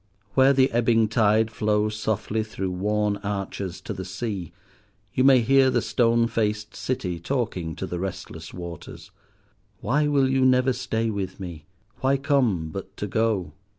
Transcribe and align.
Where 0.33 0.51
the 0.51 0.71
ebbing 0.71 1.09
tide 1.09 1.51
flows 1.51 1.95
softly 1.95 2.43
through 2.43 2.71
worn 2.71 3.17
arches 3.17 3.79
to 3.81 3.93
the 3.93 4.03
sea, 4.03 4.51
you 5.13 5.23
may 5.23 5.41
hear 5.41 5.69
the 5.69 5.79
stone 5.83 6.25
faced 6.25 6.75
City 6.75 7.19
talking 7.19 7.75
to 7.75 7.85
the 7.85 7.99
restless 7.99 8.51
waters: 8.51 9.11
"Why 9.79 10.07
will 10.07 10.27
you 10.27 10.43
never 10.43 10.73
stay 10.73 11.11
with 11.11 11.39
me? 11.39 11.65
Why 11.99 12.17
come 12.17 12.69
but 12.71 12.97
to 12.97 13.05
go?" 13.05 13.53